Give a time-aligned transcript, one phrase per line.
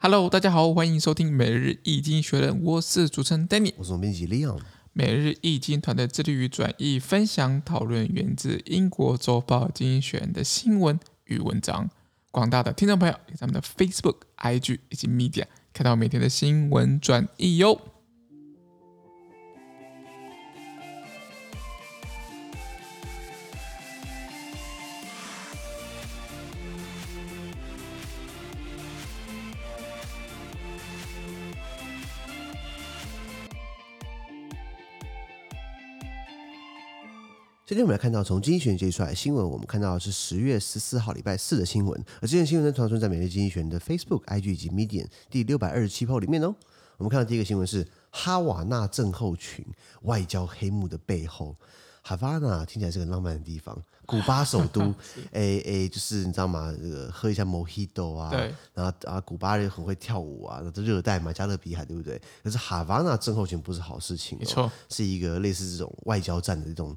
[0.00, 4.60] Hello，大家好，欢迎收听每日易经学人，我是主持人 Danny，我是总编辑 Leon。
[4.92, 11.90] 每日易经团队致力于转译、分享、讨论源自英国周报《经济学人》的新闻与文章。
[12.30, 17.80] 广大的听众朋友，在我们的 Facebook、IG 以及 Media 看到每天的新闻转译哟。
[37.68, 46.54] 今天我们来看到从经济学人接出来的新闻，我们看到的是十月十四号礼拜四的新闻，而这件新闻呢，传送在每日经济学人的 Facebook、IG 以及 Medium 第六百二十七号里面哦。
[46.96, 49.62] 我们看到第一个新闻是哈瓦那症候群
[50.04, 51.54] 外交黑幕的背后，
[52.00, 54.80] 哈瓦那听起来是个浪漫的地方，古巴首都，
[55.32, 56.74] 哎哎，就是你知道吗？
[56.74, 58.30] 这个喝一下 Mojito 啊，
[58.72, 62.18] 然后啊，古巴人很会跳舞啊，这热带嘛，加勒比海，对不对？
[62.42, 66.96] 可是哈瓦那症候群不是好事情，哦，没错，是一个类似这种外交战的这种。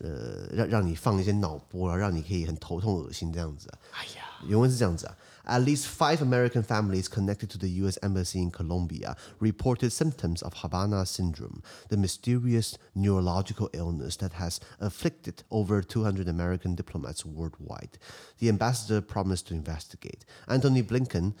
[0.00, 3.78] 呃，让让你放一些脑波，然后让你可以很头痛、恶心这样子啊。
[3.92, 5.16] 哎呀，原文是这样子啊。
[5.44, 7.96] At least five American families connected to the U.S.
[8.02, 15.42] Embassy in Colombia reported symptoms of Havana syndrome, the mysterious neurological illness that has afflicted
[15.50, 17.98] over 200 American diplomats worldwide.
[18.40, 20.26] The ambassador promised to investigate.
[20.46, 21.32] Antony Blinken.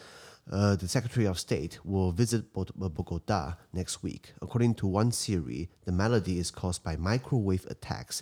[0.51, 4.33] Uh, the Secretary of State will visit Bogota next week.
[4.41, 8.21] According to one theory, the malady is caused by microwave attacks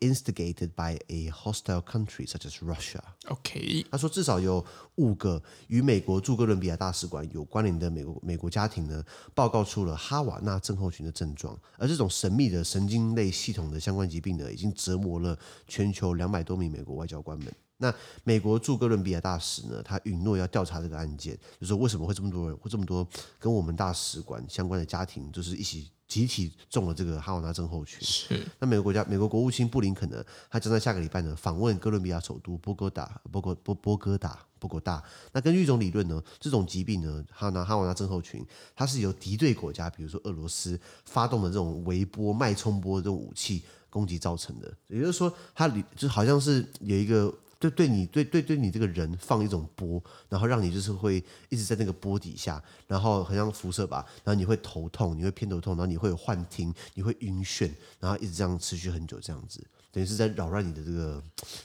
[0.00, 3.02] instigated by a hostile country such as Russia.
[3.28, 4.64] OK，他说至少有
[4.96, 9.04] 五个与美国驻哥伦比亚大使馆有关联的美国美国家庭呢，
[9.34, 17.52] 报告出了哈瓦那症候群的症状，而这种神秘的神经类系统的相关疾病呢，已经折磨了全球两百多名美国外交官们。
[17.82, 23.06] 那美国驻哥伦比亚大使呢，他允诺要调查这个案件，就是说为什么会这么多人，会这么多
[23.40, 28.00] 跟我们大使馆相关的家庭，就是一起集体中了这个哈瓦那症候群。
[28.00, 28.46] 是。
[28.60, 35.02] 那美国国家美国国务卿布林肯呢，他将在下个礼拜呢访问哥伦比亚首都波哥达，波哥波波哥达波哥大。
[35.32, 44.72] 那根据一种理论呢，这种疾病呢，哈那哈瓦那症候群，它是由敌对国家，比如说俄罗斯发动的这种微波脉冲波的这种武器攻击造成的。
[44.86, 47.34] 也就是说，它里就好像是有一个。
[47.70, 61.22] 对，对你对对对你这个人放一种波，然后让你就是会一直在那个波底下，然后很像辐射吧，然后你会头痛，你会偏头痛，然后你会有幻听，你会晕眩，然后一直这样持续很久，这样子等于是在扰乱你的这个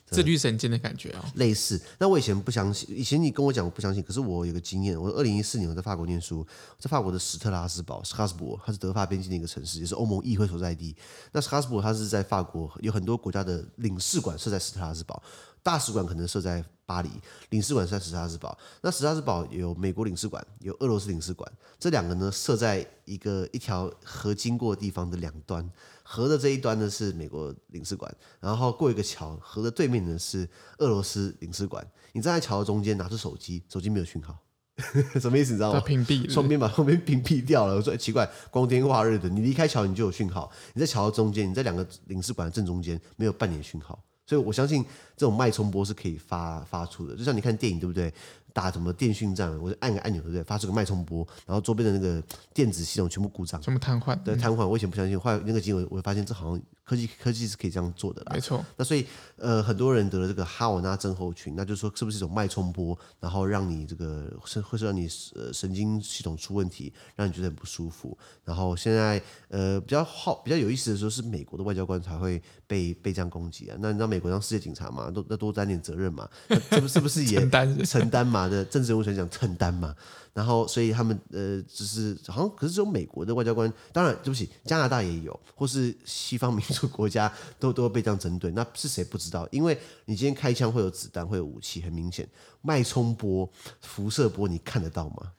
[0.10, 1.82] 自律神经的感觉啊、哦，类似。
[1.98, 6.46] 那我以前不相信，以前你跟我讲我不相信，可是我有个经验，我二零一四年我在法国念书，
[6.78, 10.94] 在法国的史特拉斯堡 （Strasbourg），它是德法边境的一个城市，也是欧盟议会所在地。
[11.32, 15.24] 那 Strasbourg 它是在法国有很多国家的领事馆设在史特拉斯堡。
[15.68, 17.10] 大使馆可能设在巴黎，
[17.50, 18.58] 领事馆是在史特拉斯堡。
[18.82, 25.70] 那史特拉斯堡有美国领事馆，有俄罗斯领事馆，这两个呢设在一个一条河经过的地方的两端。
[26.04, 31.86] 河的这一端呢是美国领事馆，然后过一个桥，河的对面呢是俄罗斯领事馆。
[32.14, 34.38] 你站在桥的中间，拿出手机，手机没有讯号，
[35.20, 35.52] 什么意思？
[35.52, 35.82] 你知道吗？
[35.82, 37.76] 屏蔽，双边把双边屏蔽掉了。
[37.76, 44.02] 我说、欸、奇怪，光天化日的，你离开桥你就有讯号，你在桥的中间，你在两个领事馆的正中间，没有半点讯号。
[44.28, 48.14] 所以我相信这种脉冲波是可以发发出的，就像你看电影对不对？
[48.54, 50.44] 打什么电讯战，我就按个按钮对不对？
[50.44, 52.22] 发出个脉冲波，然后周边的那个
[52.56, 54.18] 电子系统全部故障，全部瘫痪。
[54.24, 54.66] 对，瘫痪。
[54.66, 58.32] 我以前不相信，后来那个机会我会发现这好像科技科技是可以这样做的啦。
[58.34, 58.64] 没错。
[58.78, 59.06] 那所以
[59.36, 68.18] 呃，很多人得了这个哈瓦那症候群，那就是说是不是一种脉冲波，然后让你这个是会是让你呃神经系统出问题，让你觉得很不舒服。
[68.46, 73.78] 然后现在呃比较好比较有意思的时候是美国的外交官才会被被这样攻击啊。
[73.82, 76.30] 那你知道美国当世界警察嘛，都要多担点责任嘛，
[76.72, 78.48] 是不是不是也 承担承担嘛？
[78.48, 79.94] 的政治人物想讲承担嘛，
[80.38, 89.50] 然后所以他们呃，只是好像可是只有美国的外交官，当然对不起，加拿大也有，或是西方民主国家都都被这样针对，那是谁不知道？
[89.52, 92.30] 因为你今天开枪会有子弹，会有武器，很明显，
[92.62, 93.50] 脉冲波、
[93.82, 95.32] 辐射波，你看得到吗？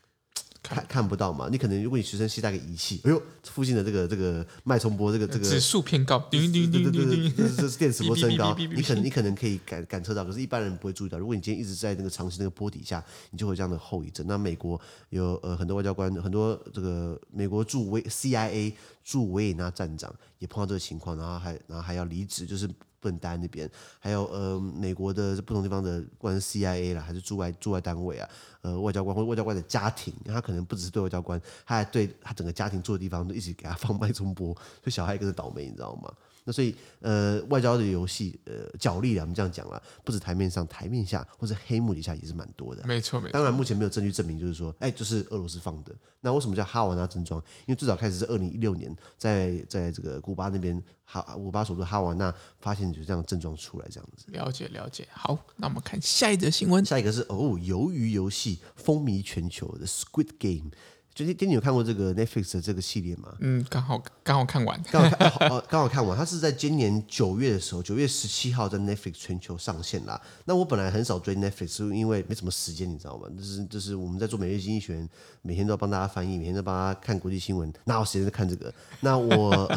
[0.69, 1.49] 看看不到嘛？
[1.51, 11.19] 你可能如果你随身携带个仪器，哎呦，附近的这个这个脉冲波，这个这个指数偏高，叮叮叮叮叮，这是电磁波升高，你可能你可能可以感感测到，可是一般人不会注意到。
[11.19, 14.27] 如果你今天一直在那个长期那个波底下，你就会有这样的后遗症。
[14.29, 14.79] 那美国
[15.09, 22.69] 有呃很多外交官，很多这个美国驻维 CIA 驻维也纳站长也碰到这个情况，然后还然后还要离职，就是
[23.01, 23.71] 笨蛋那边。
[23.99, 28.29] 还有呃，美国的不同地方的，不管是 CIA 啦，还是驻外驻外单位啊，
[28.63, 36.13] 呃，外交官或外交官的家庭，他可能不只是对外交官，他还对他整个家庭住的地方都一起给他放 脉冲波，所以小孩跟着倒霉，你知道吗？
[36.49, 42.83] 那所以，呃，外交的游戏，呃，角力啊，我们这样讲了，不止台面上，台面下或者黑幕底下也是蛮多的。
[42.87, 43.33] 没错，没错。
[43.35, 45.95] 当然，目前没有证据证明，就是说，哎，就是俄罗斯放的。
[46.23, 47.39] 那为什么叫哈瓦那症状？
[47.67, 54.25] 因为最早开始是二零一六年，在在这个古巴那边，哈，古巴首都哈瓦那发现就这样的症状出来，这样子。
[54.33, 55.07] 了解，了解。
[55.13, 56.83] 好，那我们看下一则新闻。
[56.83, 60.71] 下一个是哦，鱿鱼游戏风靡全球的 Squid Game。
[61.19, 63.35] 最近，今天有看过这个 Netflix 的这个系列吗？
[63.41, 66.17] 嗯，刚好刚好看完，刚好看，哦，刚好看完。
[66.17, 70.21] 它是在今年九月的时候，九月十七号在 Netflix 全球上线啦。
[70.45, 73.27] 那我本来很少追 Netflix，因为没什么时间，你知道吗？
[73.37, 75.09] 就是就是我们在做每日经济学，
[75.43, 78.73] 每天都要帮大家翻译，每天都帮大家看国际新闻，哪有时间在看这个？
[79.01, 79.69] 那我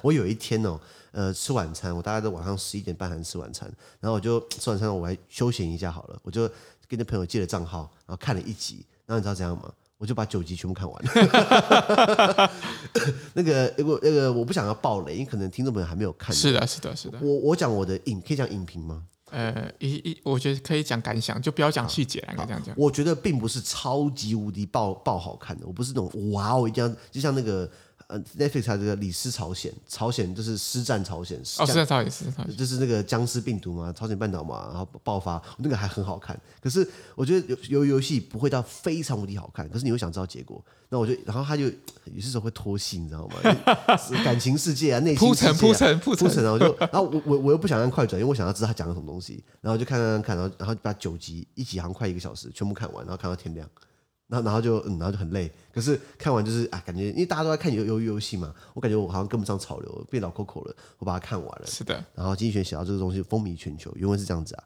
[0.00, 0.80] 我有一天哦，
[1.10, 3.70] 呃，吃晚餐，我大概在晚上十一点半还是吃晚餐，
[4.00, 6.48] 然后我就吃晚餐，我还休闲一下好了，我就
[6.88, 9.70] 跟那朋友借了账号，然后看了一集，然后你知道怎样吗？
[10.02, 12.50] 我就把九集全部看完了。
[13.34, 16.34] 那个，那个，那个，我不想要爆雷，因为可能听众朋友还没有看。
[16.34, 17.20] 是的，是的，是的。
[17.22, 19.04] 我我讲我的影，可以讲影评吗？
[19.30, 22.74] 呃，一一，我觉得可以讲感想，就不要讲细节了，这样讲。
[22.76, 27.70] 我觉得并不是超级无敌爆爆好看的，我不是那种哇哦，一定要就像那个。
[28.38, 36.38] Netflix 它这个李斯朝鲜，朝鲜就是尸战朝鲜，哦，尸战朝鲜，尸战朝鲜，就是那个僵尸病毒嘛，朝鲜半岛嘛，然后爆发，那个还很好看。
[36.60, 40.62] 可是我觉得游游游戏不会到非常无敌好看，可是你会想知道结果。
[40.88, 43.36] 那我就，然后他就有些时候会拖戏，你知道吗？
[44.22, 53.66] 感情世界啊，内心世界啊，铺陈铺陈铺陈，然后就，然后我我我又不想按快转，因为我想要知道他讲了什么东西，然后就看看看，然后然后把九集一集好像快一个小时全部看完，然后看到天亮。
[54.32, 55.52] 然后，然后就，嗯，然后就很累。
[55.74, 60.74] 可是看完就是，啊，感觉因为大家都在看游游游戏嘛，我感觉我好像跟不上潮流，变老 Coco 了。
[60.98, 61.66] 我把它看完了。
[61.66, 62.02] 是的。
[62.14, 64.64] 然后经济学写到这个东西风靡全球，原文是这样子啊。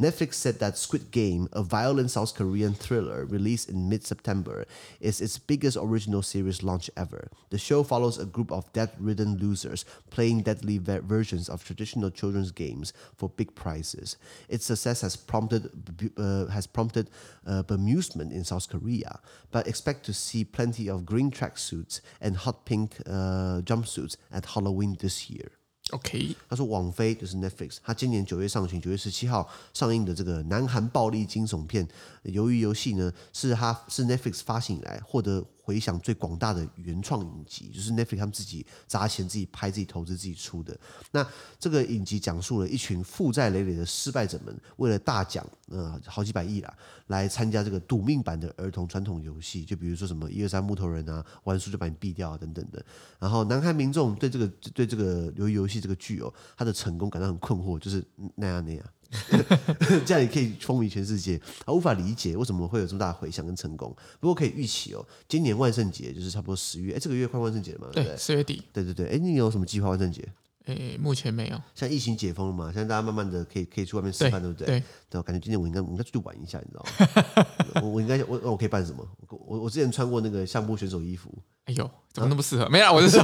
[0.00, 4.64] Netflix said that Squid Game, a violent South Korean thriller released in mid-September,
[5.00, 7.30] is its biggest original series launch ever.
[7.50, 12.92] The show follows a group of debt-ridden losers playing deadly versions of traditional children's games
[13.16, 14.16] for big prizes.
[14.48, 15.68] Its success has prompted
[16.16, 17.10] uh, has prompted
[17.44, 19.18] uh, bemusement in South Korea,
[19.50, 24.96] but expect to see plenty of green tracksuits and hot pink uh, jumpsuits at Halloween
[25.00, 25.57] this year.
[25.90, 31.86] OK，他说网飞就是 Netflix，他今年九月上旬，九月十七号上映的这个南韩暴力惊悚片
[32.30, 40.74] 《鱿鱼游戏》呢，是他是 Netflix 发行以来获得回响最广大的原创影集，就是 Netflix 他们自己砸钱、自己拍、自己投资、自己出的。
[41.10, 41.26] 那
[41.58, 46.74] 这个影集讲述了一群负债累累的失败者们，为了大奖，呃，好几百亿啦，
[47.08, 52.82] 来参加这个赌命版的儿童传统游戏，就比如说什么一二三木头人啊，玩输就把你毙掉啊等等的。
[53.18, 58.02] 然后南韩民众对这个对这个鱿鱼游戏这个剧哦，他的成功感到很困惑，就是
[58.36, 58.82] 那样那样。
[60.04, 63.94] 这样也可以风靡全世界，他无法理解为什么会有这么大的回响跟成功。
[64.20, 67.88] 不过可以预期哦，今年万圣节就是差不多十月，哎，这个月快万圣节了嘛？
[67.92, 68.62] 对，四月底。
[68.72, 70.26] 对对对，哎，你有什么计划万圣节？
[70.66, 71.58] 哎，目前没有。
[71.74, 74.66] 像疫情解封了嘛，现在大家慢慢的可以可以去外面吃饭，对不对？
[74.66, 74.82] 对。
[75.08, 77.46] 对，我感觉今年我应该我应该出去玩一下，你知道吗？
[77.82, 79.08] 我我应该我我可以办什么？
[79.28, 81.32] 我我之前穿过那个相扑选手衣服。
[81.68, 82.64] 哎呦，怎么那么适合？
[82.64, 83.22] 啊、没有，我是说，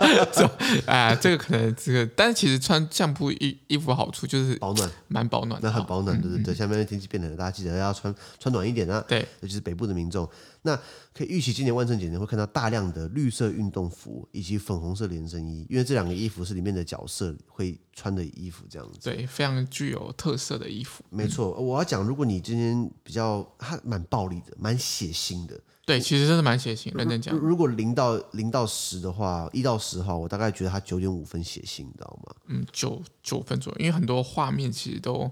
[0.88, 6.54] 哎，这个可能这个，但是其实穿相扑衣衣服好处就是保暖，蛮保暖的，那很保暖，对对对。
[6.54, 9.04] 下面的天气变冷了，大家记得要穿穿暖一点啊。
[9.06, 10.26] 对，尤其是北部的民众。
[10.62, 10.74] 那
[11.14, 18.98] 可以预期今年万圣节你会看到大量的绿色运动服以及粉红色连身衣，因为这两个衣服是里面的角色会穿的衣服，这样子。
[19.02, 21.04] 对，非常具有特色的衣服。
[21.10, 25.60] 没错，我要讲，如果你今天比较，它蛮暴力的，蛮血腥的。
[25.88, 26.94] 对，其实真的蛮血腥。
[26.94, 32.34] 认真讲，如果零到零到十的话，一到十的话，我大概觉得它九点五分血腥，你知道吗？
[32.48, 35.30] 嗯，九九分左右，因为很多画面其实都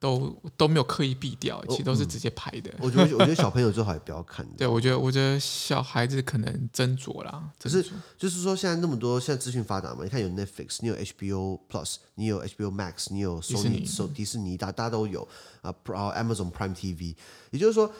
[0.00, 2.70] 都都没有刻意避掉，其实都是直接拍的。
[2.70, 4.46] 哦嗯、我觉得我觉得小朋友最好也不要看。
[4.56, 7.50] 对，我觉得我觉得小孩子可能斟酌啦。
[7.60, 7.84] 可是
[8.16, 15.28] 就是说，现在那么多，现在资讯发达嘛，你看有 Netflix，你有 HBO Plus，你有 HBO Max，你有 Sony，迪迪士尼，大大家都有
[15.60, 17.14] 啊，Amazon Prime TV，
[17.50, 17.92] 也就是说。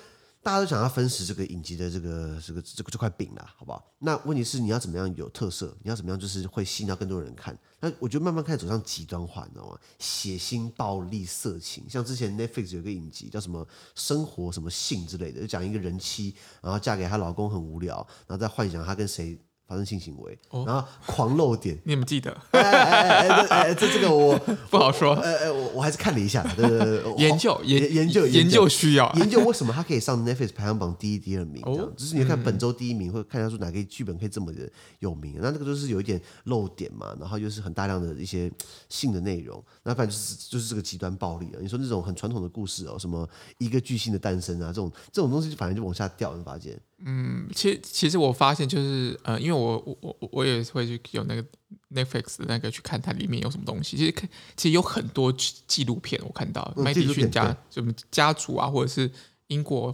[0.43, 3.95] 大家都想要分食这个影集的这个这个这个这块饼啦，好不好？
[4.01, 5.77] 那问题是你要怎么样有特色？
[5.83, 7.57] 你要怎么样就是会吸引到更多人看？
[7.79, 9.79] 那我觉得慢慢开始走向极端化，你知道吗？
[10.01, 17.97] 血腥、暴力、色情，像之前 Netflix 有个影集叫什么《生活什么性》之类的，就讲一个人妻，然后嫁给她老公很无聊，
[18.27, 19.39] 然后再幻想她跟谁。
[19.73, 22.31] 发生性行为，哦、然后狂露点，你有没有记得？
[22.51, 24.37] 哎哎哎哎，哎，这这个我
[24.69, 25.15] 不好说。
[25.15, 38.53] 哎哎，我我还是看了一下，对对对，研究研研究研究需要研究为什么他可以上 Netflix 排行榜第一、第二名，这样，哦、就是你看本周第一名，或者看一下说哪个剧本可以这么的有名，那这个就是有一点露点嘛，然后又是很大量的一些
[38.91, 41.57] 性的内容，那反正就是就是这个极端暴力啊。
[41.63, 43.27] 你说那种很传统的故事哦，什么
[43.57, 46.79] 一个巨星的诞生啊，这种这种东西反正就往下掉，你发现？
[47.05, 51.45] 嗯，其实其实我发现就是呃，因为我我我我也会去有那个
[51.93, 53.97] Netflix 的那个去看它里面有什么东西。
[53.97, 59.11] 其实看其实有很多纪录片，我看到麦迪逊家什么家族啊，或者是
[59.49, 59.93] 英国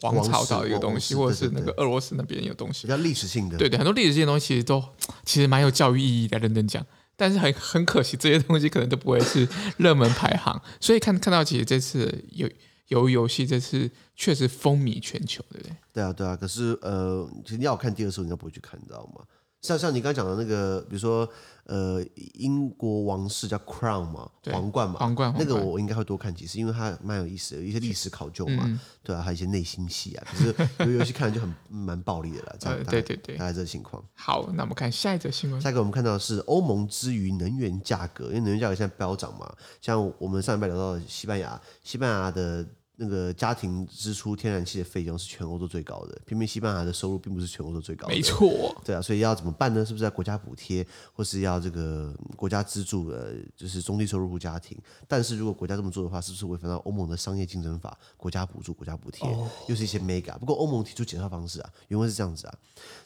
[0.00, 3.56] 皇朝的一个东西，或者是那个俄罗斯那边有东西，比较历史性的。
[3.56, 4.82] 对对，很多历史性的东西其实都
[5.24, 6.84] 其实蛮有教育意义的，认真讲。
[7.16, 10.60] 但是很很可惜，这些东西可能都不会是热门排行。
[10.80, 12.48] 所以看看到其实这次有。
[12.88, 15.76] 鱿鱼游戏这次确实风靡全球，对不对？
[15.92, 16.36] 对啊，对啊。
[16.36, 19.24] 可是呃，其实你要看第二次，你应该不会去看，你知道吗？
[19.60, 21.28] 像像你刚刚讲的那个，比如说
[21.64, 22.00] 呃，
[22.34, 30.24] 英国王室叫 Crown 嘛，皇冠嘛，皇冠，那个我应该会多看几次，因为它蛮有意思的，有一些历史考究嘛，嗯、对啊，还有一些内心戏啊。
[30.30, 34.00] 可是鱿鱼游戏看了就很蛮暴力的了，这样、 呃、对对对，大概这个情况。
[34.14, 35.60] 好，那我们看下一则新闻。
[35.60, 42.64] 下一个我们看到的是欧盟之于能源价格，因为能源价格现在飙涨嘛，像我们上一拜聊到的西班牙，西班牙的。
[43.00, 48.12] 那个家庭支出天然气的费用是全欧洲最高的，偏偏西班牙的收入并不是全欧洲最高的。
[48.12, 49.84] 没错，对啊，所以要怎么办呢？
[49.84, 53.06] 是不是要国家补贴，或是要这个国家资助？
[53.08, 54.76] 呃，就是中低收入户家庭。
[55.06, 57.96] 但是如果国家这么做的话，是不是违反到欧盟的商业竞争法？
[58.16, 60.36] 国家补助、国家补贴，哦、又是一些 mega。
[60.36, 62.54] 不过欧盟提出解套方式啊，原文是这样子啊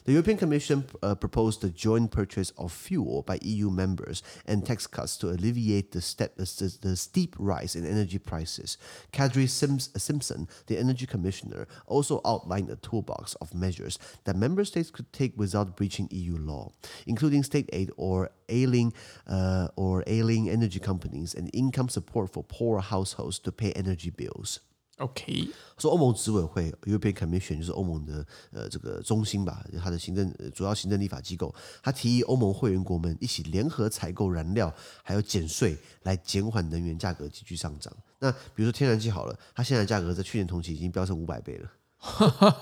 [0.05, 0.83] ：The European Commission
[1.19, 5.99] proposed the joint purchase of fuel by EU members and tax cuts to alleviate the
[5.99, 6.45] step the,
[6.81, 8.77] the steep rise in energy prices.
[9.11, 14.91] Kadri Sims Simpson, the energy commissioner, also outlined a toolbox of measures that member states
[14.91, 16.71] could take without breaching EU law,
[17.07, 18.93] including state aid or ailing
[19.27, 24.59] uh, or ailing energy companies and income support for poor households to pay energy bills.
[24.99, 34.71] OK，说欧盟执委会 European Commission 就是欧盟的呃这个中心吧，它的行政主要行政立法机构，它提议欧盟会员国们一起联合采购燃料，
[35.01, 37.91] 还有减税，来减缓能源价格急剧上涨。
[38.19, 41.71] 那比如说天然气好了，它现在价格在去年同期已经飙升五百倍了，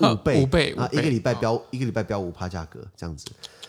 [0.12, 3.26] 五倍五倍啊，一个礼拜飙一个礼拜飙五趴价格这样子。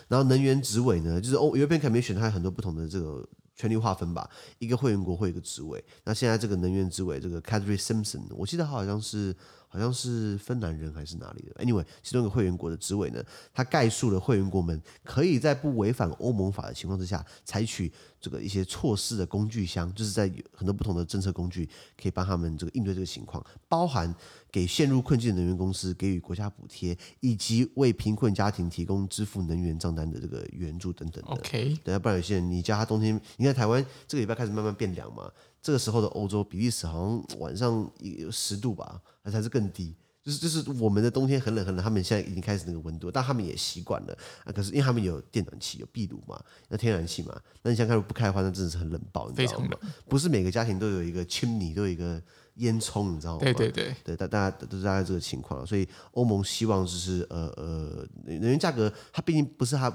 [0.08, 3.28] 然后能源执委呢，就是欧 European Commission 它有很多不同的这个。
[3.56, 4.30] 权力划分吧，
[4.60, 5.84] 一个会员国会一个职位。
[6.04, 9.36] 那现在这个能源职位，这个 Catherine Simpson，我记得他好像是
[9.74, 21.68] 好像是芬兰人还是哪里的？Anyway，其中一个会员国的职位呢，他概述了会员国们可以在不违反欧盟法的情况之下，采取这个一些措施的工具箱，就是在很多不同的政策工具
[22.00, 24.16] 可以帮他们这个应对这个情况，包含。
[24.54, 31.32] 给陷入困境的能源公司给予国家补贴，以及为贫困家庭提供支付能源账单的这个援助等等的。
[31.32, 35.28] OK，等下不然有些人，你家他冬天，你看台湾这个礼拜开始慢慢变凉嘛，
[35.64, 39.96] 这个时候的欧洲比利时好像晚上有十度吧，还是还是更低。
[40.22, 44.52] 就是就是我们的冬天很冷很冷，他们现在已经开始那个温度，但他们也习惯了啊。
[44.54, 49.78] 可是因为他们有电暖气、有壁炉嘛，有天然气嘛，那你想看不开的话，那真的是很冷爆，你知道吗？
[50.08, 52.22] 不是每个家庭都有一个 chimney，都有一个。
[52.58, 53.40] 烟囱，你知道吗？
[53.40, 59.90] 对对对，对，大大家都是大概这个情况，所以欧盟希望就是呃呃，能源价格它毕竟不是它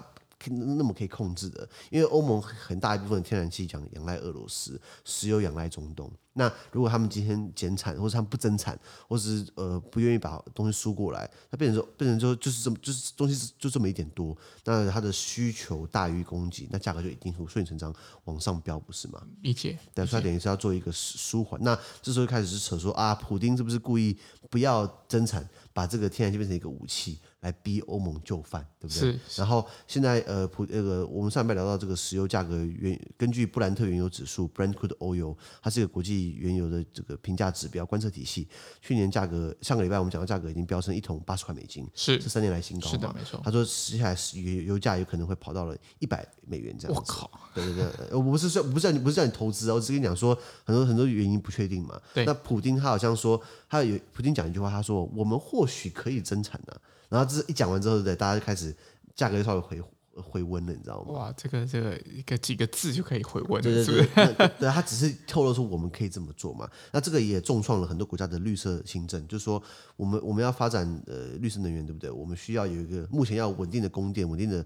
[0.46, 6.10] 那么可以控制的，因为欧盟很大一部分天然气讲仰赖俄罗斯，石油仰赖中东。
[6.38, 8.78] 那如果他们今天减产，或者他们不增产，
[9.08, 17.92] 或是呃不愿意把东西输过来，那变成说变成说就是这么就是东西就这么一点多，那它的需求大于供给，那价格就一定会顺理成章
[18.24, 19.20] 往上飙，不是吗？
[19.42, 19.76] 理解。
[19.92, 21.60] 但是它等于是要做一个舒缓。
[21.62, 24.16] 那这时候开始是扯说啊，普丁是不是故意
[24.48, 27.18] 不要增产，把这个天然气变成一个武器？
[27.40, 29.12] 来逼欧盟就范，对不对？
[29.12, 29.40] 是。
[29.40, 38.48] 然后现在呃，普那个我们上面聊到这个石油价格原根据布兰特原油指数 （Brent Crude Oil），它是一个国际原油的这个评价指标观测体系。
[38.80, 42.92] 去年价格上个礼拜我们讲的价格已经飙升一桶八十块美金，是这三年来新高嘛？
[42.92, 43.40] 是的，没错。
[43.44, 47.00] 他说接下来油油价有可能会跑到了一百美元这样子。
[47.00, 47.30] 我靠！
[47.54, 52.00] 对对对，我不是说不是叫你不是叫你投资啊，我只是跟你讲说很多很多原因不确定嘛。
[52.14, 52.24] 对。
[52.24, 56.80] 那普丁他好像说他有普丁讲一句话，他说我们或许可以增产的、啊。
[57.08, 58.74] 然后这一讲完之后，对，大家就开始
[59.14, 59.80] 价格就稍微回
[60.22, 61.12] 回温了，你知道吗？
[61.12, 64.50] 哇，这个这个一个几个字就可以回温，对对对，是是？
[64.58, 66.68] 对，他只是透露出我们可以这么做嘛。
[66.92, 69.62] 那这个也重创了很多国家的绿色新政，就是说
[69.96, 72.10] 我们我们要发展呃绿色能源，对不对？
[72.10, 74.64] 我们需要有一个目前要稳定的供电，稳定的。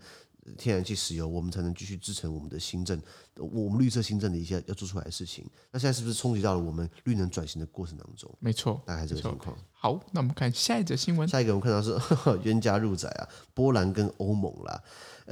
[0.59, 3.01] 天然气、石油，我们才能继续支撑我们的新政，
[3.37, 5.49] 我们绿色新政的一些要做出来的事情。
[5.71, 8.29] 那现在是不是冲击到了我们绿能转型的过程当中？
[8.41, 9.57] 没错，大概这个情况。
[9.71, 11.29] 好，那我们看下一则新闻。
[11.29, 11.97] 下一个我们看到是
[12.43, 14.83] 冤家路窄啊，波兰跟欧盟啦。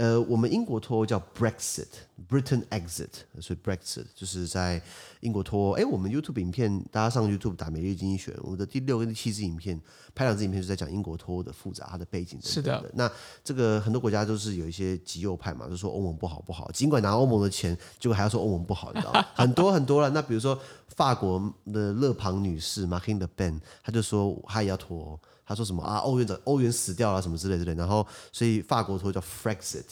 [0.01, 4.81] 呃，我们英国脱欧叫 Brexit，Britain exit，所以 Brexit 就是在
[5.21, 5.73] 英国脱欧。
[5.73, 9.79] 哎，我们 YouTube 影片，大家上 YouTube 打《每日经济学》，我们的第六跟第七支影片，
[10.15, 12.53] 拍两支影片，就在讲英国脱欧的复杂，它的背景等等。
[12.55, 12.91] 是的。
[12.95, 13.13] 那
[13.45, 19.23] 这个很多国家都是有一些极右派嘛，就说欧盟不好不好，尽管拿欧盟的钱，结果还要说欧盟不好，你知道吗？
[19.37, 20.09] 很多很多了。
[20.09, 20.59] 那比如说
[20.97, 25.21] 法国的勒庞女士 Marine Le Pen，她就说她也要脱欧。
[25.51, 25.97] 他说什么啊？
[25.97, 29.83] 欧元的欧元死掉了什么之类之类，然后所以法国脱叫 Frexit，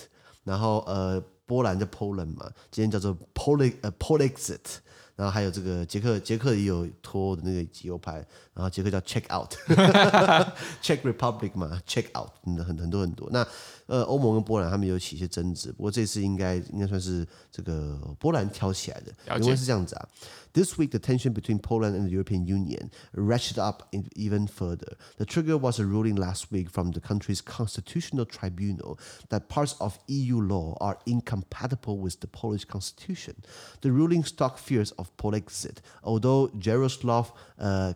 [0.45, 4.61] 然后呃波兰叫 Poland 嘛，今天叫做 Poli 呃 Polexit，
[5.17, 8.25] 然后还有这个捷克捷克也有脱的那个极右派，
[8.58, 13.30] 然后捷克叫 Check Out，Czech Republic 嘛 Check Out，很很很多很多。
[13.32, 13.46] 那
[13.88, 20.08] 呃欧盟跟波兰他们有起一些争执，不过这次应该应该算是这个波兰挑起来的，因为是这样子啊。
[20.54, 24.98] This week, the tension between Poland and the European Union ratcheted up even further.
[25.18, 29.98] The trigger was a ruling last week from the country's constitutional tribunal that parts of
[30.06, 33.38] EU law are incompatible with the Polish constitution.
[33.82, 37.94] The ruling struck fears of Polexit, although Jaroslaw uh,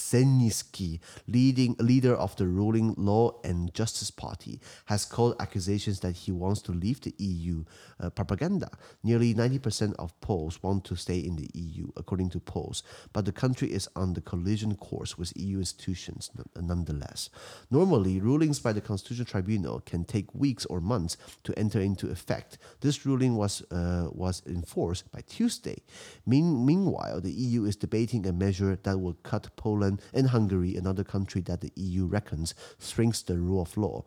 [0.00, 6.32] Kaczyński, leading leader of the ruling Law and Justice Party, has called accusations that he
[6.32, 7.64] wants to leave the EU
[8.00, 8.70] uh, propaganda.
[9.02, 13.32] Nearly 90% of Poles want to stay in the EU according to polls, but the
[13.32, 17.30] country is on the collision course with EU institutions nonetheless.
[17.70, 22.58] Normally, rulings by the Constitutional Tribunal can take weeks or months to enter into effect.
[22.80, 25.82] This ruling was, uh, was enforced by Tuesday.
[26.26, 31.03] Mean, meanwhile, the EU is debating a measure that will cut Poland and Hungary, another
[31.03, 34.03] country that the EU reckons strengthens the rule of law,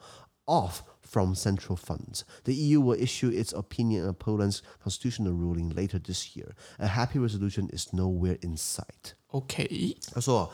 [0.47, 2.25] off from central funds.
[2.45, 6.55] The EU will issue its opinion on Poland's constitutional ruling later this year.
[6.79, 9.15] A happy resolution is nowhere in sight.
[9.29, 10.51] OK，他说，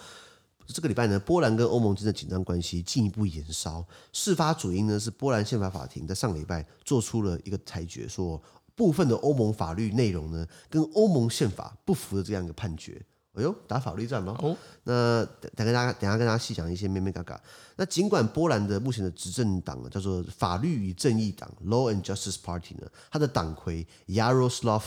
[0.66, 3.86] 这个礼拜呢，波兰跟欧盟之间的紧张关系进一步延烧。
[4.12, 8.42] 事发主因呢是波兰宪法法庭在上个礼拜做出了一个裁决，说
[8.74, 13.04] 部分的欧盟法律内容呢跟欧盟宪法不符的这样一个判决。
[13.33, 14.35] 哎呦，打法律战吗？
[14.41, 15.23] 哦，那
[15.55, 17.39] 等跟大家等下跟大家细讲一些咩咩嘎嘎。
[17.77, 24.81] 那尽管波兰的目前的执政党叫做法律与正义党 （Law and Justice Party） 呢，他的党魁 Yaroslav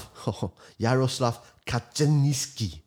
[0.78, 1.34] Yaroslav
[1.64, 2.81] Kaczynski。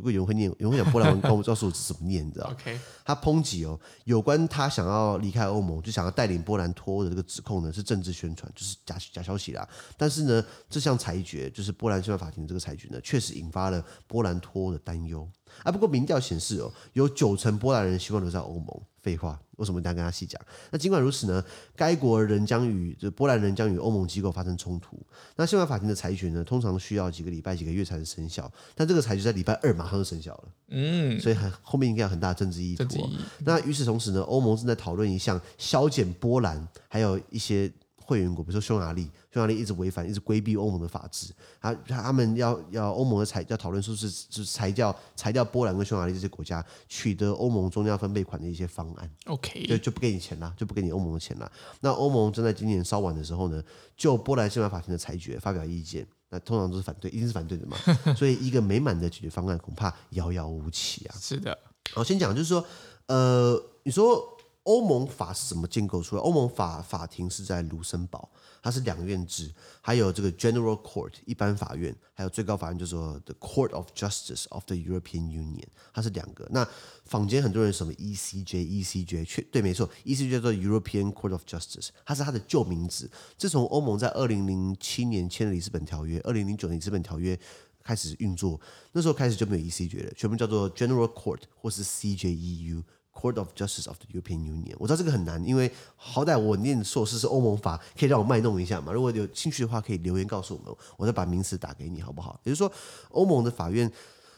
[0.00, 9.68] 如果有人会念，有人会讲波兰文，告诉我是怎么念，你知道？OK，他抨击哦，有关他想要离开欧盟，就想要带领波兰脱欧的这个指控呢，是政治宣传，就是假假消息啦。
[9.98, 15.28] 但是呢，这项裁决，就是波兰宪法法庭的这个裁决呢，确实引发了波兰脱欧的担忧。
[15.62, 18.82] 啊，不过民调显示哦，有九成波兰人希望留在欧盟。
[19.02, 20.40] 废话，为什么大家跟他细讲？
[20.70, 24.98] 那尽管如此呢，该国人将与这波兰人将与欧盟机构发生冲突。
[25.36, 28.50] 那宪法法庭的裁决呢，通常需要几个礼拜、几个月才能生效。
[28.74, 30.44] 但这个裁决在礼拜二马上就生效了。
[30.68, 33.08] 嗯，所以很后面应该有很大的政治意图。
[33.40, 37.70] 那与此同时呢，欧盟正在讨论一项削减波兰还有一些。
[38.10, 41.32] 会员国，比如说匈牙利，匈牙利一直违反，一直规避欧盟的法制。
[41.60, 49.08] 他他们要要欧盟的裁要讨论，说是是裁掉裁掉波兰跟匈牙利这些国家取得欧盟中央分配款的一些方案。
[49.26, 51.52] OK，就就不给你钱了，就不给你欧盟的钱了。
[51.78, 53.62] 那欧盟正在今年稍晚的时候呢，
[53.96, 56.04] 就波兰宪法法庭的裁决发表意见。
[56.30, 57.76] 那通常都是反对，一定是反对的嘛。
[58.18, 61.14] 所以一个美满的解决方案恐怕遥遥无期啊。
[61.16, 61.56] 是的，
[61.92, 62.66] 好，先讲就是说，
[63.06, 64.36] 呃，你说。
[64.64, 66.22] 欧盟法是怎么建构出来？
[66.22, 68.30] 欧盟法法庭是在卢森堡，
[68.62, 76.46] 它是两院制，还有这个 General Court 一般法院，还有最高法院，就是说 The Court of Justice of the European Union，它是两个。
[76.50, 76.68] 那
[77.06, 83.10] 坊间很多人什么 ECJ ECJ，确对，没错，ECJ 叫做 European Court of Justice，它是它的旧名字。
[83.38, 87.38] 自从欧盟在二零零七年签了里斯本条约，二零零九年里斯本条约
[87.82, 88.60] 开始运作，
[88.92, 92.84] 那时候开始就没有 ECJ 了，全部叫做 General Court 或是 CJEU。
[93.12, 98.92] Court of Justice of the European Union，我知道这个很难，因为好歹我念硕士是欧盟法，可以让我卖弄一下嘛。
[98.92, 102.40] 如果有兴趣的话，可以留言告诉我们，我再把名词打给你，好不好？
[102.44, 102.72] 也就是说，
[103.10, 103.90] 欧盟的法院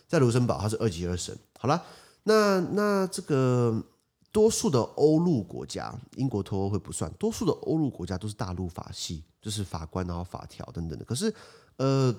[0.09, 1.39] 在卢森堡，它是二级二审。
[1.59, 1.85] 好了，
[2.25, 3.85] 那那这个
[4.33, 11.05] 多数的欧陆国家，英国脱欧会不算，多数的欧陆国家都是大陆法系，就是法官然后法条等等的。
[11.05, 11.33] 可是，
[11.77, 12.13] 呃，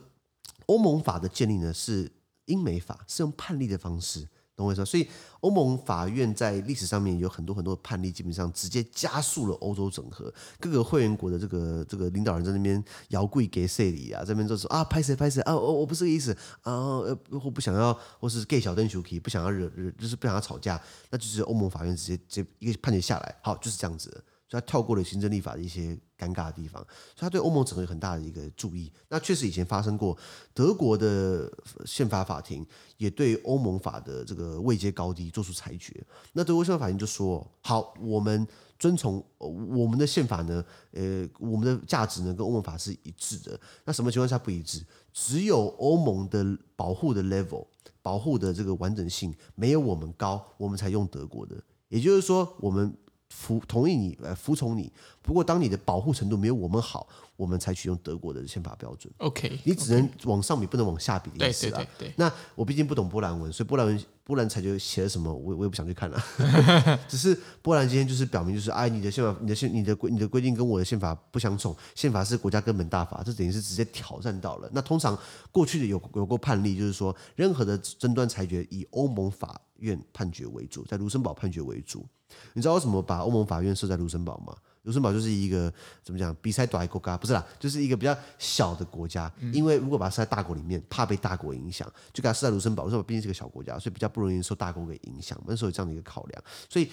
[0.68, 2.10] 欧盟法的建立呢，是
[2.46, 4.28] 英美法，是用判例的方式。
[4.56, 4.86] 懂我意思吗？
[4.86, 5.08] 所以
[5.39, 10.32] 欧盟法院在历史上面有很多很多的判例，基本上直接加速了欧洲整合。
[10.60, 14.24] 各个会员国的这个这个领导人在那边摇柜给谁里啊？
[14.24, 15.56] 这边就说啊，拍谁拍谁啊？
[15.56, 24.24] 我我不是这个意思啊，呃，我不想要，或是 gay 小邓球可以不想要惹惹，就是不想要吵架，那就是欧盟法院直接直接一个判决下来，好，就是这样子。
[24.54, 28.92] 所以他跳过了行政立法的一些尴尬的地方，所以他对欧盟整个有很大的一个注意。
[29.10, 30.16] 那确实以前发生过，
[30.54, 31.52] 德国的
[31.88, 32.63] 宪法法庭
[32.98, 36.06] 也对欧盟法的这个位阶高低做出裁决。
[36.34, 43.60] 那德国宪法法庭就说：好，我们遵从我们的宪法呢，呃，我们的价值呢跟欧盟法是一致的。
[43.86, 44.86] 那什么情况下不一致？
[45.12, 47.66] 只有欧盟的保护的 level，
[48.04, 51.56] 保护的这个完整性没有我们高，我们才用德国的。
[51.89, 52.96] 也就是说，我们。
[53.34, 54.91] 服同意你，呃，服从你。
[55.22, 59.12] 不过，当你的保护程度没有我们好，我们采取用德国的宪法标准。
[59.17, 61.78] OK，你只能往上比，不能往下比的意思啊。
[61.78, 62.13] 对对对对。
[62.17, 66.22] 那我毕竟不懂波兰文，所以波兰文波兰裁决写了什么，我我也不想去看了。
[67.08, 74.69] 只是波兰今天就是表明，就是哎，你的宪法、你的宪、你的规、你的规定跟我的宪法不相冲，宪法是国家根本大法，这等于是直接挑战到了。
[74.74, 75.17] 那通常
[75.52, 82.06] 过去的有有过判例，就是说任何的争端裁决以欧盟法院判决为主，在卢森堡判决为主。
[82.54, 84.56] 你知道为什么把欧盟法院设在卢森堡吗？
[84.84, 85.72] 卢森堡就是一个
[86.04, 89.32] 怎么讲，比赛短国家不是啦，就是一个比较小的国家。
[89.54, 92.84] 因为如果把它设在大国里面，怕被大国影响，就给它设在卢森堡。
[92.84, 95.41] 卢森堡毕竟是个小国家，所以比较不容易受大国给影响。
[95.46, 96.89] 那时候有这样的一个考量，所以。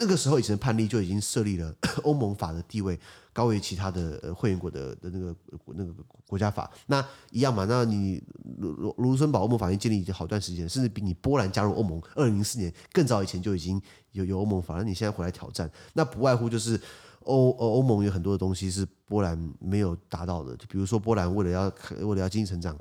[0.00, 2.98] 那个时候以前的判例就已经设立了 欧盟法的地位
[3.34, 5.36] 高于其他的呃会员国的的那个
[5.74, 5.92] 那个
[6.26, 7.66] 国家法，那一样嘛？
[7.68, 8.22] 那你
[8.58, 13.80] 卢卢卢森堡欧盟法院建立已经好段时间，甚至比你波兰加入欧盟二零零四年更早以前就已经
[14.12, 16.80] 有有欧盟法，那你现在回来挑战，那不外乎就是
[17.24, 21.72] 欧欧盟有很多的东西是波兰没有达到的，就比如说波兰为了要
[22.06, 22.74] 为了要经济成长。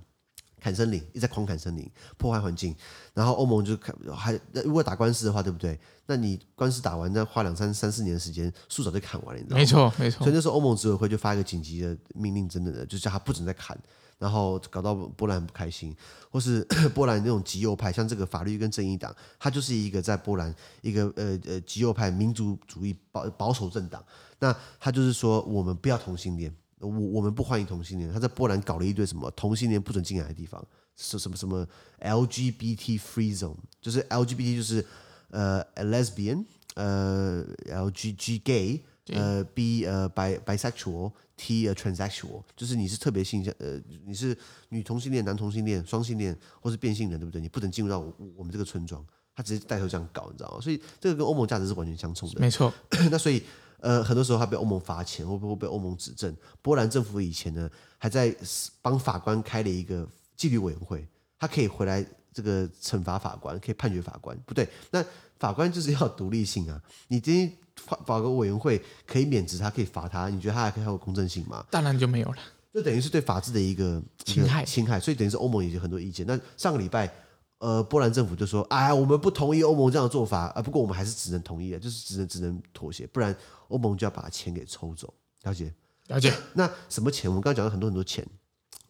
[0.60, 2.76] 砍森林，一直在狂砍森林，破坏环境，
[3.14, 5.80] 然后欧盟就砍，还如果打官司的话，对不对？
[6.06, 9.60] 那你官司打完，再花两三三四年的时间，树早就砍完了，你知道吗？
[9.60, 10.20] 没错，没错。
[10.24, 13.78] 所以那时候欧盟执委会就发一个紧急的命令，真的就叫他不准再砍，
[14.18, 15.96] 然后搞到波兰不开心，
[16.32, 16.64] 或是
[16.96, 24.04] 波兰那种极右派，像这个法律跟正义党，他就是一个在波兰一个呃呃极右派民族主义保保守政党，
[24.40, 26.54] 那他就是说我们不要同性恋。
[26.80, 30.66] 我我们不欢迎同性恋，他在波兰搞了一堆什么同性恋不准进来的地方，
[30.96, 31.68] 是什么什么
[32.00, 34.86] LGBT free zone，就是 LGBT 就是
[35.30, 44.38] 呃 lesbian，呃 LGG gay，呃 B 呃 bi bisexual，T 呃 transsexual，就是你是特别性向呃你是
[44.70, 47.42] 女同性恋、男同性恋、双性恋或是变性人，对不对？
[47.42, 50.62] 你不能进入到我我们这个村庄，他直接带头这样搞，你知道吗？
[50.62, 52.40] 所以这个跟欧盟价值是完全相冲的。
[52.40, 52.74] 没错，
[53.12, 53.44] 那所以。
[53.82, 56.36] 呃，很多时候他被欧盟罚钱，会不会被欧盟指正？
[56.62, 58.36] 波兰政府以前呢，还在
[58.82, 61.08] 帮法官开了一个纪律委员会，
[61.40, 64.38] 他可以回来这个惩罚法官，可以判决法官。
[64.46, 65.04] 不对，那
[65.38, 66.82] 法官就是要独立性啊！
[67.08, 71.66] 你今天法法官委员会可以免职他，可以罚他，你觉得他还可以还有公正性吗？
[71.72, 72.38] 当然就没有了，
[72.74, 75.00] 就等于是对法治的一个侵害，侵害。
[75.00, 76.26] 所以等于是欧盟也有很多意见。
[76.28, 77.12] 那上个礼拜。
[77.60, 80.62] 呃，波兰政府就说：“哎，我们不同意欧盟这样的做法啊。
[80.62, 83.36] 不过我们还是只能同意了，就是只能只能妥协，不然
[83.68, 85.14] 欧盟就要把钱给抽走。
[85.44, 85.74] 了解，
[86.08, 86.34] 了解。
[86.54, 87.30] 那什么钱？
[87.30, 88.26] 我们刚刚讲了很多很多钱。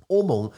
[0.08, 0.50] 欧盟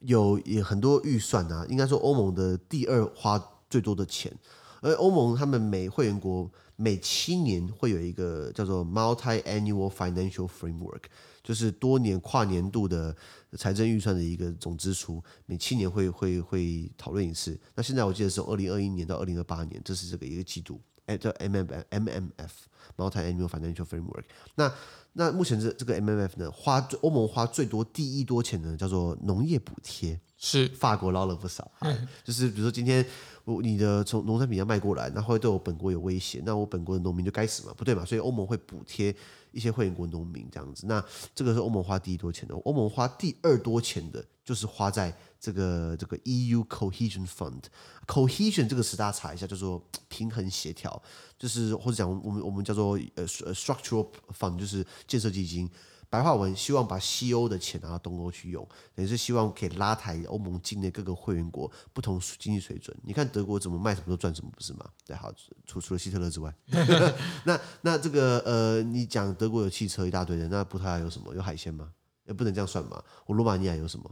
[0.00, 4.32] 有也很多预算啊，应该说欧盟的第二花最多的钱。
[4.80, 11.02] 而欧盟他们每会员国每七年会有一个叫做 Multi-annual Financial Framework。”
[11.42, 13.16] 就是多年跨年度的
[13.56, 17.58] 财政预算的一个总支出，每七年会会会讨论一次。
[17.74, 22.52] 那现在我记得是二零二一年到二零二八年，这是这个一个季度，哎，叫 M M M M F
[22.98, 24.24] Multi-annual Financial Framework。
[24.56, 24.70] 那
[25.18, 31.68] 那目前这这个 M M F 呢，花欧盟花最多第一多钱呢，叫做农业补贴，是法国捞了不少。
[31.80, 33.04] 嗯，就是比如说今天
[33.44, 38.04] 我你的从农产品要卖过来，那会对我本国有威胁，那我本国的农民就该死嘛，不对嘛？
[38.04, 39.14] 所以欧盟会补贴。
[39.50, 41.02] 一些会员国农民这样子，那
[41.34, 42.54] 这个是欧盟花第一多钱的。
[42.54, 47.64] 欧盟花第二多钱的，就是花在这个这个 EU Cohesion Fund。
[48.06, 51.02] Cohesion 这个词大家查一下，叫做平衡协调，
[51.38, 55.70] 就是或者讲我们我们叫做呃 Structural Fund，就是建设基金。
[56.10, 62.96] 白话文希望把西欧的钱拿到东欧去用，也是希望可以拉抬欧盟境内各个会员国不同经济水准。
[63.04, 64.86] 你看德国怎么卖什么都赚什么，不是吗？
[65.04, 65.30] 对，好，
[65.66, 66.50] 除除了希特勒之外，
[67.44, 71.34] 那那这个呃，你讲德国有汽车一大堆的，那葡萄牙有什么？
[71.34, 71.92] 有海鲜吗？
[72.24, 73.04] 也不能这样算嘛。
[73.26, 74.10] 我罗马尼亚有什么？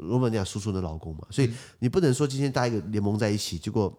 [0.00, 1.26] 罗马尼亚输出的老公嘛。
[1.30, 3.92] 所以你不能说今天大家一个联盟在一起，结果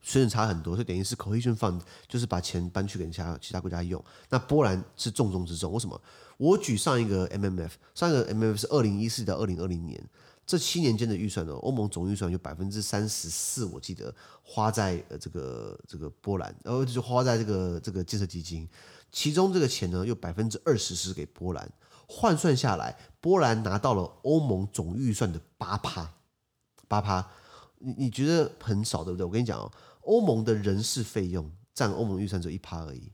[0.00, 4.02] 水准差很多，所以等于是 cohesion fund 就是把钱搬去给其他其他国家用。
[4.28, 6.00] 那波兰是重中之重，为什么？
[6.36, 10.02] 我举上一个 MMF，上一个 MMF 是二零一四到二零二零年，
[10.46, 18.66] 这七年间的预算呢，欧盟总预算有百分之三十四，我记得花在呃这个这个波兰，然后就花在这个这个建设基金，
[19.12, 21.70] 其中这个钱呢，有百分之二十是给波兰，
[22.06, 26.14] 换算下来，波兰拿到了欧盟总预算的八趴，
[26.88, 27.28] 八趴，
[27.78, 29.26] 你你觉得很少对不对？
[29.26, 29.70] 我跟你讲哦，
[30.02, 33.12] 欧盟的人事费用占欧盟预算只有一趴而已。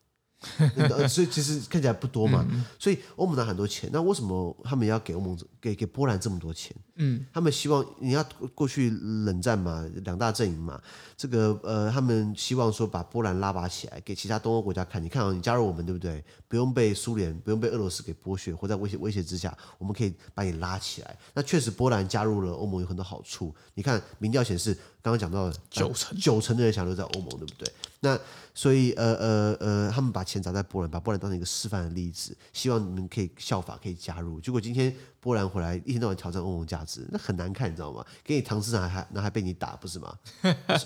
[1.09, 2.46] 所以其实看起来不多嘛。
[2.78, 6.74] 所以欧盟拿很多钱，那为什么他们要给欧盟给给波兰这么多钱？
[6.96, 10.80] 嗯，他们希望你要过去冷战嘛，两大阵营嘛，
[11.16, 15.02] 这个呃，他们希望说把波兰拉拔起来，给其他东欧国家看。
[15.02, 16.24] 你看啊，你加入我们，对不对？
[16.48, 21.16] 不用被苏联，不用被俄罗斯给剥削，或在威胁威胁之下，我们可以把你拉起来。
[21.35, 23.54] 那确实，波兰加入了欧盟有很多好处。
[23.74, 24.76] 你看民调显示。
[25.07, 27.73] 刚刚讲到九成九成的人想留在欧盟，对不对？
[28.01, 28.19] 那
[28.53, 34.40] 所以呃呃呃，他们把钱砸在波兰，把波兰当成一个示范的例子，希望你们可以效法，可以加入。
[34.40, 38.05] 结果今天波兰回来一天到晚挑战欧盟价值，那很难看，你知道吗？
[38.25, 40.12] 给你糖吃还还那还被你打，不是吗？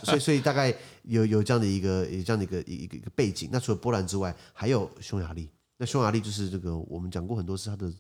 [0.04, 3.48] 所以所以大概有有这样的一个有这样的一个一个一个背景。
[3.50, 5.48] 那除了波兰之外，还有匈牙利。
[5.78, 7.90] 那匈牙利就是这个我们讲过很多次，他的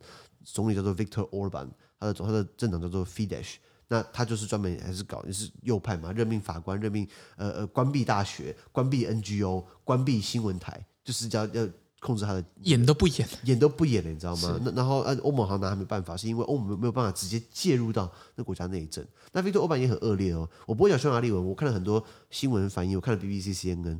[0.44, 3.54] 总理叫做 Viktor Orban，他的他的政党叫做 Fidesz。
[3.92, 14.60] 那他就是专门还是搞也是右派嘛，任命法官，任命呃呃关闭大学，关闭 NGO，关闭新闻台，就是要要控制他的演都不演，演都不演了，你知道吗？
[14.62, 19.04] 那然后呃欧盟好像拿他没办法，是因为欧盟没有办法直接介入到那国家内政。
[19.32, 22.00] 那 Viktor Orban 也很恶劣哦，我不会讲匈牙利文，我看了很多
[22.30, 23.98] 新闻反应，我看了 BBC、CNN，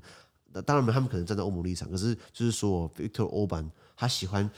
[0.52, 4.48] 那当然他们可能站在欧盟立场，可是就是说 Viktor Orban 他喜欢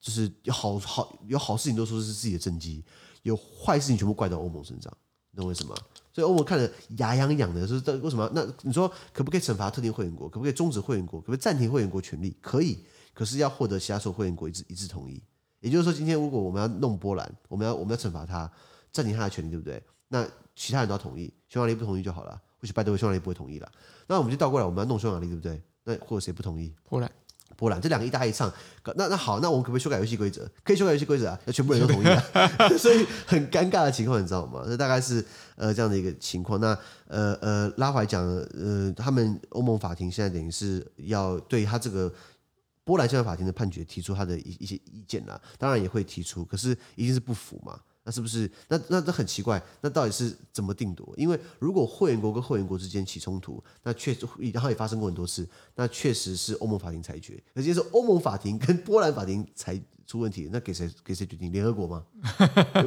[0.00, 2.84] 就是有好好有好事情都说是自己的政绩。
[3.26, 4.92] 有坏事情全部怪到欧盟身上，
[5.32, 5.74] 你懂为什么？
[6.12, 8.30] 所以欧盟看着牙痒痒的，是这为什么？
[8.32, 10.28] 那你说可不可以惩罚特定会员国？
[10.28, 11.20] 可不可以终止会员国？
[11.20, 12.36] 可不可以暂停会员国权利？
[12.40, 12.78] 可以，
[13.12, 15.20] 可是要获得其他所有会员国一致一致同意。
[15.60, 18.50] 也就是说，今天如果我们要弄波兰，我们要我们要惩罚他，
[18.92, 19.82] 暂停他的权利，对不对？
[20.08, 22.40] 那其他人都要同意，匈牙利不同意就好了。
[22.58, 23.70] 或许拜登匈牙利不会同意了。
[24.06, 25.60] 那我们就倒过来，我们要弄匈牙利，对不对？
[25.84, 26.72] 那或者谁不同意？
[26.84, 27.10] 波兰。
[27.56, 28.52] 波兰这两个一搭一唱，
[28.96, 30.48] 那那好，那我们可不可以修改游戏规则？
[30.62, 32.22] 可以修改游戏规则啊，要全部人都同意啊，
[32.78, 34.62] 所以很尴尬的情况，你知道吗？
[34.66, 35.24] 这大概是
[35.56, 36.60] 呃这样的一个情况。
[36.60, 36.76] 那
[37.08, 42.12] 呃呃拉回来讲，呃他们欧盟法庭现在等于是要对他这个
[42.84, 47.80] 波兰宪法法庭的判决提出他的一一些意见啦，当然也会提出，可是一定是不服嘛。
[48.06, 48.48] 那是不是？
[48.68, 49.60] 那那这很奇怪。
[49.80, 51.12] 那到底是怎么定夺？
[51.16, 57.42] 因为如果会员国跟会员国之间起冲突，那确实，然后也发生过很多次，那确实是欧盟法庭裁决。
[57.52, 61.50] 而且是欧盟法庭跟波兰法庭裁出问题，那给谁给谁决定？
[61.50, 62.04] 联合国吗？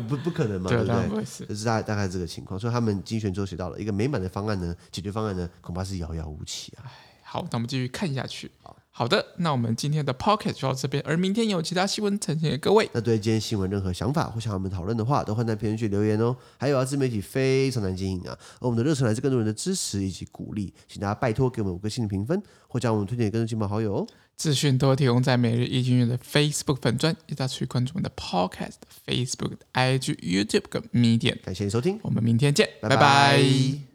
[0.07, 1.47] 不不可能嘛， 对不对？
[1.47, 2.57] 就是大概大概这个情况。
[2.57, 6.87] 所以他们精选之后学到了一个美满的方案呢，解决方案呢，恐怕是遥遥无期啊。
[7.21, 8.49] 好，那我们继续看下去。
[8.63, 8.75] 好
[9.07, 12.89] 的，那我们今天的 Podcast 就到这边，而明天有其他新闻呈现给各位。
[12.93, 16.35] 那对今天新闻任何想法或想我们讨论的话，都欢迎在评论区留言哦。
[16.57, 24.07] 还有啊，自媒体非常难经营啊，而我们的热忱来自更多人的支持以及鼓励，请大家拜托给我们五个星的评分，或将我们推荐给更多亲朋好友哦。
[24.35, 28.75] 资讯都提供在每日一经院的 Facebook 粉专，也大家去关注我们的 Podcast、
[29.05, 31.41] Facebook、IG、YouTube 跟 Medium。
[31.41, 32.95] 感谢你收听，我们明天见，拜拜。
[32.95, 33.88] 拜拜。